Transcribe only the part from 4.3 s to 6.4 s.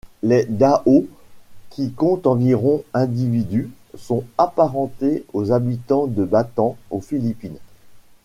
apparentés aux habitants de